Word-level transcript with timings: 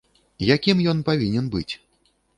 Якім 0.55 0.81
ён 0.93 1.05
павінен 1.11 1.53
быць? 1.57 1.71